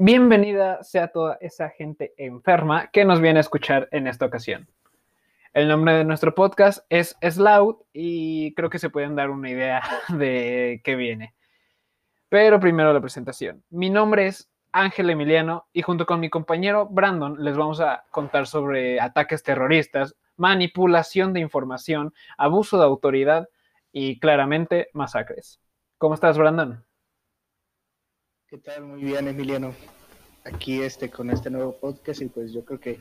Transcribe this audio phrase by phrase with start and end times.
[0.00, 4.68] Bienvenida sea toda esa gente enferma que nos viene a escuchar en esta ocasión.
[5.52, 9.82] El nombre de nuestro podcast es Sloud y creo que se pueden dar una idea
[10.16, 11.34] de qué viene.
[12.28, 13.64] Pero primero la presentación.
[13.70, 18.46] Mi nombre es Ángel Emiliano y junto con mi compañero Brandon les vamos a contar
[18.46, 23.48] sobre ataques terroristas, manipulación de información, abuso de autoridad
[23.90, 25.60] y claramente masacres.
[25.98, 26.87] ¿Cómo estás, Brandon?
[28.48, 28.84] ¿Qué tal?
[28.84, 29.74] Muy bien, Emiliano.
[30.42, 32.98] Aquí este, con este nuevo podcast y pues yo creo que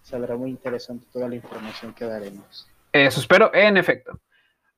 [0.00, 2.66] saldrá muy interesante toda la información que daremos.
[2.94, 4.18] Eso espero, en efecto.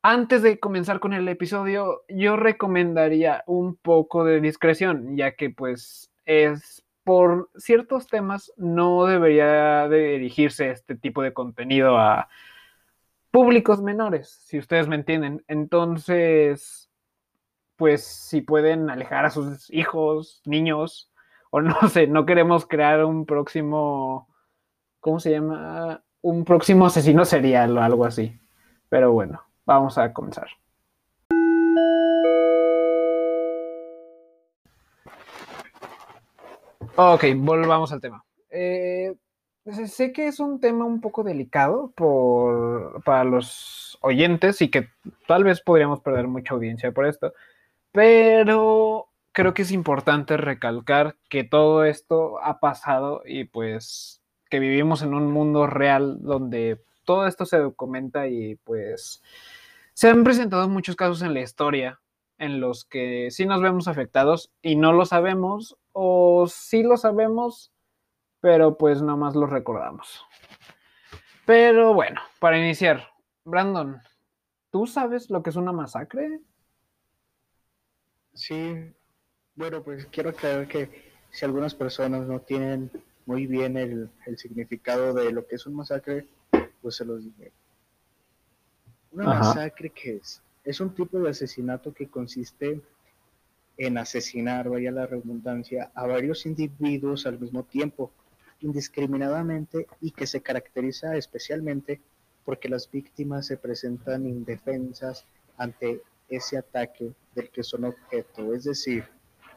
[0.00, 6.10] Antes de comenzar con el episodio, yo recomendaría un poco de discreción, ya que pues
[6.24, 12.30] es por ciertos temas no debería de dirigirse este tipo de contenido a
[13.30, 15.44] públicos menores, si ustedes me entienden.
[15.48, 16.87] Entonces,
[17.78, 21.10] pues si pueden alejar a sus hijos, niños,
[21.50, 24.28] o no sé, no queremos crear un próximo,
[25.00, 26.02] ¿cómo se llama?
[26.20, 28.38] Un próximo asesino serial o algo así.
[28.88, 30.48] Pero bueno, vamos a comenzar.
[36.96, 38.24] Ok, volvamos al tema.
[38.50, 39.14] Eh,
[39.86, 44.88] sé que es un tema un poco delicado por, para los oyentes y que
[45.28, 47.32] tal vez podríamos perder mucha audiencia por esto,
[47.92, 55.02] pero creo que es importante recalcar que todo esto ha pasado y pues que vivimos
[55.02, 59.22] en un mundo real donde todo esto se documenta y pues
[59.94, 62.00] se han presentado muchos casos en la historia
[62.38, 67.72] en los que sí nos vemos afectados y no lo sabemos o sí lo sabemos,
[68.40, 70.24] pero pues nada más lo recordamos.
[71.44, 73.08] Pero bueno, para iniciar,
[73.44, 74.00] Brandon,
[74.70, 76.40] ¿tú sabes lo que es una masacre?
[78.38, 78.94] Sí,
[79.56, 80.88] bueno, pues quiero aclarar que
[81.32, 82.88] si algunas personas no tienen
[83.26, 86.28] muy bien el, significado de lo que es un masacre,
[86.80, 87.50] pues se los diré.
[89.10, 90.40] Una masacre, ¿qué es?
[90.62, 92.80] Es un tipo de asesinato que consiste
[93.76, 98.12] en asesinar, vaya la redundancia, a varios individuos al mismo tiempo,
[98.60, 102.00] indiscriminadamente y que se caracteriza especialmente
[102.44, 105.24] porque las víctimas se presentan indefensas
[105.56, 109.04] ante ese ataque del que son objeto, es decir,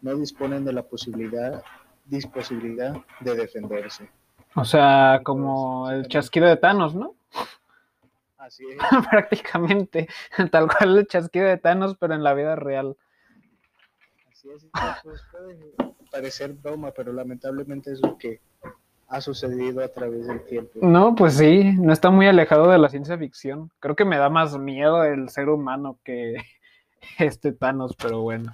[0.00, 1.62] no disponen de la posibilidad,
[2.04, 4.08] disposibilidad de defenderse.
[4.54, 7.16] O sea, como el chasquido de Thanos, ¿no?
[8.38, 9.06] Así es.
[9.10, 10.08] Prácticamente,
[10.50, 12.96] tal cual el chasquido de Thanos, pero en la vida real.
[14.30, 14.66] Así es,
[15.02, 15.74] pues puede
[16.10, 18.40] parecer broma, pero lamentablemente es lo que
[19.08, 20.78] ha sucedido a través del tiempo.
[20.82, 23.70] No, pues sí, no está muy alejado de la ciencia ficción.
[23.80, 26.36] Creo que me da más miedo el ser humano que
[27.18, 28.52] este Thanos, pero bueno.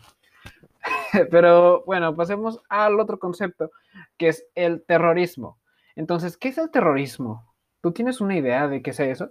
[1.30, 3.70] Pero bueno, pasemos al otro concepto,
[4.16, 5.58] que es el terrorismo.
[5.94, 7.54] Entonces, ¿qué es el terrorismo?
[7.82, 9.30] ¿Tú tienes una idea de qué es eso?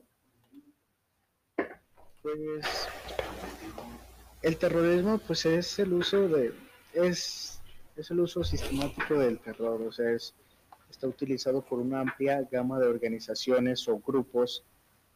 [2.22, 2.88] Pues
[4.41, 6.53] el terrorismo pues es el uso de
[6.94, 7.62] es,
[7.96, 10.36] es el uso sistemático del terror, o sea, es
[10.90, 14.66] está utilizado por una amplia gama de organizaciones o grupos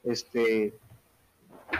[0.03, 0.73] este,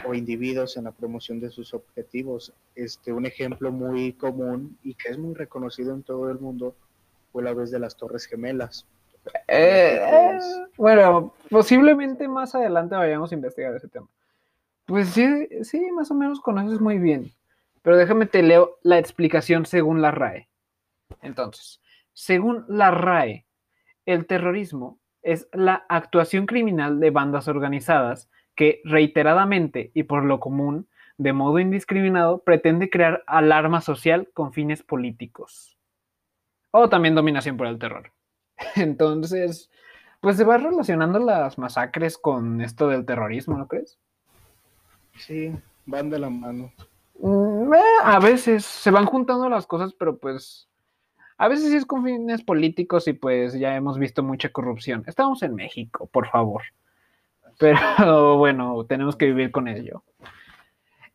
[0.06, 2.52] o individuos en la promoción de sus objetivos.
[2.74, 6.74] Este, un ejemplo muy común y que es muy reconocido en todo el mundo
[7.32, 8.86] fue la vez de las Torres Gemelas.
[9.48, 10.38] Eh, eh,
[10.76, 14.06] bueno, posiblemente más adelante vayamos a investigar ese tema.
[14.86, 17.32] Pues sí, sí, más o menos conoces muy bien.
[17.82, 20.48] Pero déjame te leo la explicación según la RAE.
[21.22, 21.80] Entonces,
[22.12, 23.46] según la RAE,
[24.06, 30.88] el terrorismo es la actuación criminal de bandas organizadas que reiteradamente y por lo común,
[31.18, 35.76] de modo indiscriminado, pretende crear alarma social con fines políticos.
[36.70, 38.12] O también dominación por el terror.
[38.76, 39.70] Entonces,
[40.20, 43.98] pues se va relacionando las masacres con esto del terrorismo, ¿no crees?
[45.18, 45.54] Sí,
[45.86, 46.72] van de la mano.
[47.20, 50.68] Mm, eh, a veces se van juntando las cosas, pero pues
[51.36, 55.04] a veces sí es con fines políticos y pues ya hemos visto mucha corrupción.
[55.06, 56.62] Estamos en México, por favor.
[57.58, 57.78] Pero
[58.38, 60.02] bueno, tenemos que vivir con ello.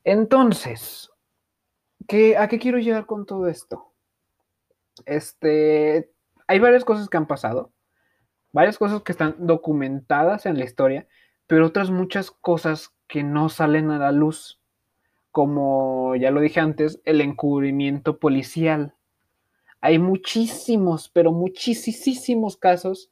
[0.04, 1.12] Entonces,
[2.08, 3.92] ¿qué, ¿a qué quiero llegar con todo esto?
[5.06, 6.12] Este,
[6.48, 7.72] hay varias cosas que han pasado,
[8.52, 11.08] varias cosas que están documentadas en la historia,
[11.48, 14.62] pero otras muchas cosas que no salen a la luz,
[15.32, 18.96] como ya lo dije antes, el encubrimiento policial
[19.82, 23.12] hay muchísimos, pero muchísimos casos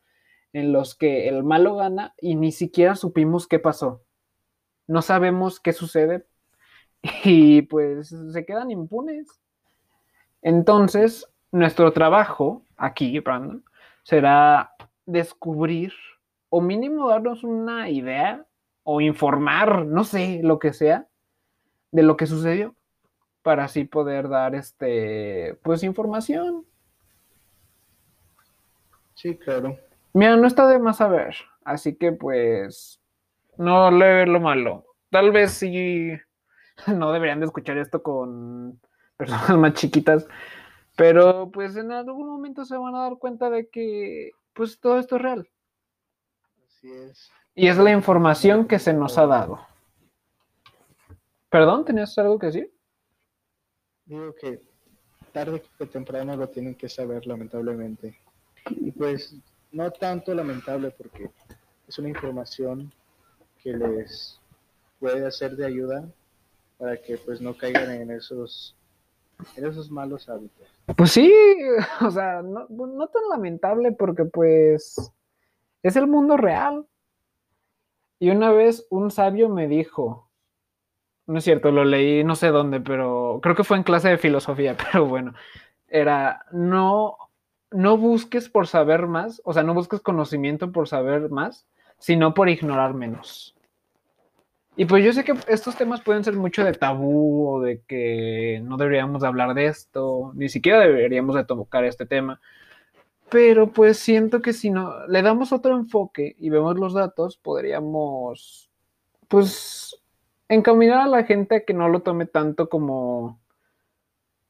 [0.58, 4.02] en los que el malo gana y ni siquiera supimos qué pasó.
[4.88, 6.26] No sabemos qué sucede
[7.24, 9.28] y pues se quedan impunes.
[10.42, 13.64] Entonces, nuestro trabajo aquí, Brandon,
[14.04, 14.72] será
[15.06, 15.94] descubrir
[16.50, 18.46] o mínimo darnos una idea
[18.84, 21.08] o informar, no sé, lo que sea,
[21.92, 22.74] de lo que sucedió
[23.44, 26.66] para así poder dar este pues información.
[29.14, 29.78] Sí, claro.
[30.18, 33.00] Mira, no está de más saber, así que pues
[33.56, 34.84] no le ver lo malo.
[35.12, 36.10] Tal vez sí
[36.88, 38.82] no deberían de escuchar esto con
[39.18, 40.28] personas más chiquitas,
[40.96, 45.18] pero pues en algún momento se van a dar cuenta de que pues todo esto
[45.18, 45.48] es real.
[46.66, 47.32] Así es.
[47.54, 49.60] Y es la información que se nos ha dado.
[51.52, 51.86] ¿Perdón?
[51.86, 52.74] ¿Tenías algo que decir?
[54.06, 54.64] Digo que
[55.32, 58.20] tarde que temprano lo tienen que saber, lamentablemente.
[58.72, 59.40] Y pues
[59.78, 61.30] no tanto lamentable porque
[61.88, 62.92] es una información
[63.62, 64.42] que les
[65.00, 66.10] puede hacer de ayuda
[66.80, 68.76] para que pues no caigan en esos
[69.56, 70.68] en esos malos hábitos.
[70.96, 71.32] Pues sí,
[72.02, 75.14] o sea, no, no tan lamentable porque pues
[75.84, 76.88] es el mundo real.
[78.20, 80.28] Y una vez un sabio me dijo,
[81.28, 84.18] no es cierto, lo leí no sé dónde, pero creo que fue en clase de
[84.18, 85.36] filosofía, pero bueno,
[85.88, 87.16] era, no,
[87.72, 91.68] no busques por saber más, o sea, no busques conocimiento por saber más,
[92.00, 93.56] sino por ignorar menos.
[94.76, 98.62] Y pues yo sé que estos temas pueden ser mucho de tabú o de que
[98.64, 102.40] no deberíamos hablar de esto, ni siquiera deberíamos de tocar este tema,
[103.30, 108.70] pero pues siento que si no le damos otro enfoque y vemos los datos, podríamos
[109.28, 110.00] pues
[110.48, 113.40] encaminar a la gente a que no lo tome tanto como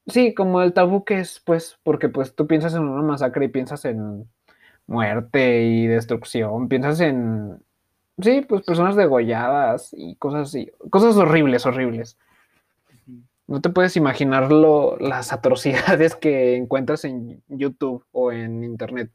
[0.08, 3.48] sí, como el tabú que es, pues, porque pues tú piensas en una masacre y
[3.48, 4.28] piensas en
[4.86, 7.60] muerte y destrucción, piensas en
[8.20, 12.18] sí, pues personas degolladas y cosas así, cosas horribles, horribles.
[13.46, 19.10] No te puedes imaginar las atrocidades que encuentras en YouTube o en Internet.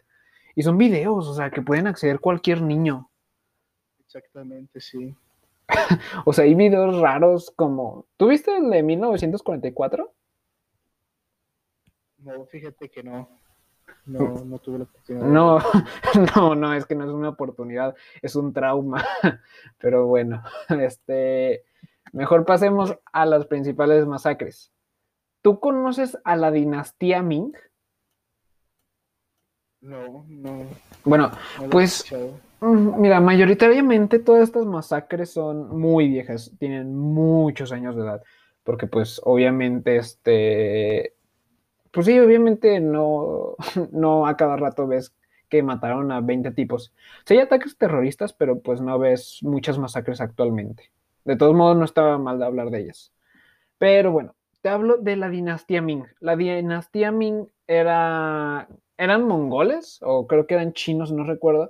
[0.56, 3.12] Y son videos, o sea, que pueden acceder cualquier niño.
[4.06, 5.16] Exactamente, sí.
[6.26, 8.06] o sea, hay videos raros como...
[8.18, 10.12] ¿Tú viste el de 1944?
[12.24, 13.30] No, fíjate que no.
[14.06, 15.26] No, no tuve la oportunidad.
[15.26, 15.60] No,
[16.36, 19.06] no, no, es que no es una oportunidad, es un trauma.
[19.80, 21.64] Pero bueno, este
[22.14, 24.72] Mejor pasemos a las principales masacres.
[25.42, 27.54] ¿Tú conoces a la dinastía Ming?
[29.82, 30.68] No, no.
[31.04, 31.32] Bueno,
[31.72, 32.06] pues
[32.62, 38.24] mm, mira, mayoritariamente todas estas masacres son muy viejas, tienen muchos años de edad,
[38.64, 41.16] porque pues obviamente este,
[41.94, 43.56] pues sí, obviamente no,
[43.92, 45.14] no a cada rato ves
[45.48, 46.92] que mataron a 20 tipos.
[47.26, 50.92] Sí hay ataques terroristas, pero pues no ves muchas masacres actualmente.
[51.24, 53.14] De todos modos, no estaba mal de hablar de ellas.
[53.78, 56.06] Pero bueno, te hablo de la dinastía Ming.
[56.20, 58.68] La dinastía Ming era,
[58.98, 61.70] eran mongoles, o creo que eran chinos, no recuerdo.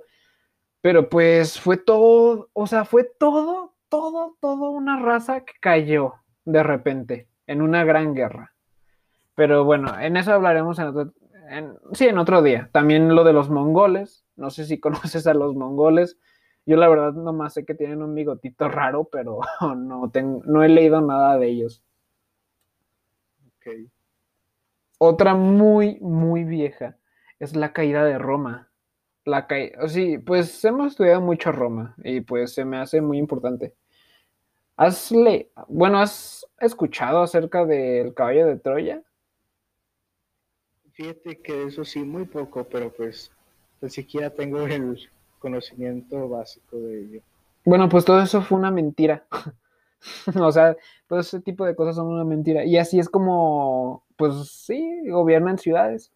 [0.80, 6.14] Pero pues fue todo, o sea, fue todo, todo, todo una raza que cayó
[6.46, 8.53] de repente en una gran guerra.
[9.34, 11.12] Pero bueno, en eso hablaremos en otro,
[11.92, 12.70] sí, en otro día.
[12.72, 14.24] También lo de los mongoles.
[14.36, 16.18] No sé si conoces a los mongoles.
[16.66, 19.40] Yo la verdad nomás sé que tienen un bigotito raro, pero
[19.76, 21.82] no, tengo, no he leído nada de ellos.
[23.58, 23.90] Okay.
[24.98, 26.98] Otra muy, muy vieja
[27.38, 28.70] es la caída de Roma.
[29.24, 33.74] La caída, sí, pues hemos estudiado mucho Roma y pues se me hace muy importante.
[34.76, 39.02] ¿Has le bueno, has escuchado acerca del caballo de Troya?
[40.94, 43.30] Fíjate que eso sí, muy poco, pero pues
[43.80, 44.98] ni siquiera tengo el,
[45.44, 47.20] conocimiento básico de ello.
[47.66, 49.26] Bueno, pues todo eso fue una mentira.
[50.40, 50.74] o sea,
[51.06, 52.64] todo ese tipo de cosas son una mentira.
[52.64, 56.12] Y así es como, pues sí, gobiernan ciudades.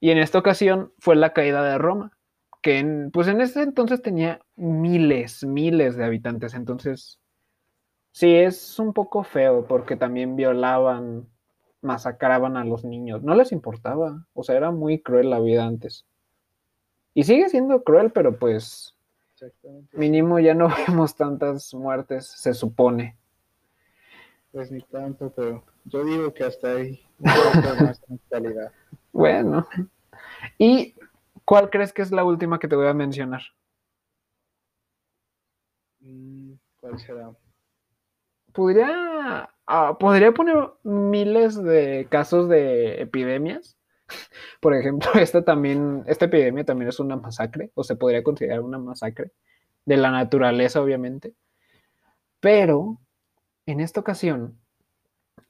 [0.00, 2.16] Y en esta ocasión fue la caída de Roma,
[2.62, 6.54] que en, pues en ese entonces tenía miles, miles de habitantes.
[6.54, 7.20] Entonces,
[8.12, 11.28] sí, es un poco feo porque también violaban,
[11.82, 13.22] masacraban a los niños.
[13.22, 14.26] No les importaba.
[14.32, 16.06] O sea, era muy cruel la vida antes.
[17.14, 18.96] Y sigue siendo cruel, pero pues
[19.92, 23.16] mínimo ya no vemos tantas muertes, se supone.
[24.52, 28.72] Pues ni tanto, pero yo digo que hasta ahí más calidad.
[29.12, 29.66] Bueno.
[30.56, 30.94] ¿Y
[31.44, 33.42] cuál crees que es la última que te voy a mencionar?
[36.00, 37.30] Mm, ¿Cuál será?
[38.54, 43.76] Podría, ah, podría poner miles de casos de epidemias
[44.60, 48.78] por ejemplo, esta también, esta epidemia también es una masacre, o se podría considerar una
[48.78, 49.32] masacre
[49.84, 51.34] de la naturaleza, obviamente.
[52.40, 52.98] Pero,
[53.66, 54.58] en esta ocasión,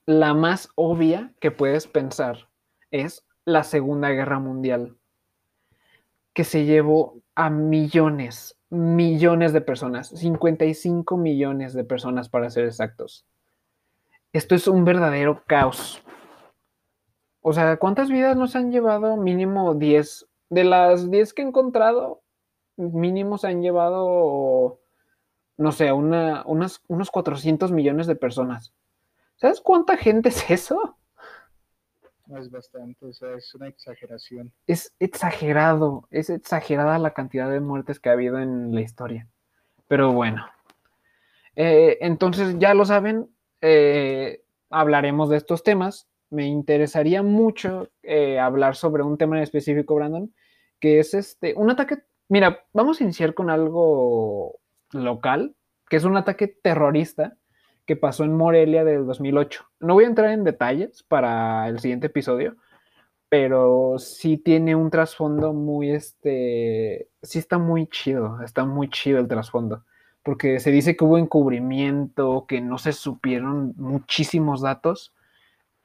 [0.05, 2.49] la más obvia que puedes pensar
[2.91, 4.97] es la Segunda Guerra Mundial.
[6.35, 13.27] que se llevó a millones, millones de personas, 55 millones de personas para ser exactos.
[14.33, 16.03] Esto es un verdadero caos.
[17.41, 19.15] O sea, ¿cuántas vidas nos han llevado?
[19.15, 20.27] Mínimo 10.
[20.49, 22.21] De las 10 que he encontrado,
[22.75, 24.79] mínimo se han llevado,
[25.57, 28.73] no sé, una, unas, unos 400 millones de personas.
[29.35, 30.97] ¿Sabes cuánta gente es eso?
[32.39, 34.51] es bastante, o sea, es una exageración.
[34.65, 39.27] Es exagerado, es exagerada la cantidad de muertes que ha habido en la historia.
[39.87, 40.45] Pero bueno,
[41.55, 43.29] eh, entonces ya lo saben,
[43.63, 46.09] eh, hablaremos de estos temas.
[46.29, 50.33] Me interesaría mucho eh, hablar sobre un tema en específico, Brandon,
[50.79, 54.59] que es este, un ataque, mira, vamos a iniciar con algo
[54.91, 55.55] local,
[55.89, 57.37] que es un ataque terrorista
[57.85, 59.65] que pasó en Morelia del 2008.
[59.79, 62.57] No voy a entrar en detalles para el siguiente episodio,
[63.29, 69.27] pero sí tiene un trasfondo muy, este, sí está muy chido, está muy chido el
[69.29, 69.85] trasfondo,
[70.23, 75.13] porque se dice que hubo encubrimiento, que no se supieron muchísimos datos,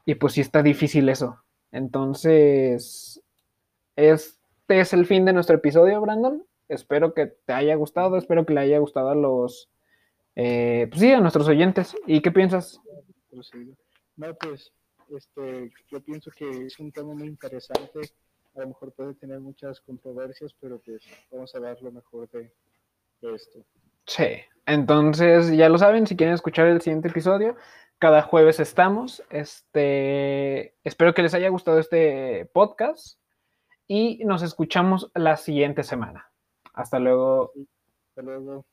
[0.04, 1.42] y pues sí está difícil eso.
[1.72, 3.22] Entonces,
[3.96, 6.44] este es el fin de nuestro episodio, Brandon.
[6.68, 9.68] Espero que te haya gustado, espero que le haya gustado a los
[10.40, 11.96] eh, pues sí, a nuestros oyentes.
[12.06, 12.80] ¿Y qué piensas?
[14.16, 14.72] No, pues
[15.10, 18.00] este, yo pienso que es un tema muy interesante.
[18.54, 21.02] A lo mejor puede tener muchas controversias, pero pues
[21.32, 22.52] vamos a dar lo mejor de,
[23.34, 23.64] esto.
[24.08, 24.24] Sí,
[24.64, 27.56] entonces ya lo saben, si quieren escuchar el siguiente episodio,
[27.98, 29.22] cada jueves estamos.
[29.28, 33.20] Este, espero que les haya gustado este podcast
[33.86, 36.30] y nos escuchamos la siguiente semana.
[36.72, 37.52] Hasta luego.
[38.08, 38.64] Hasta luego.